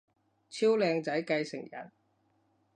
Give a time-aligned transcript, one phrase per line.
[0.49, 1.91] 超靚仔繼承人